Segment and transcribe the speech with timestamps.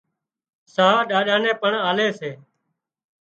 [0.73, 2.31] ساهَه ڏاڏا نين پڻ آلي سي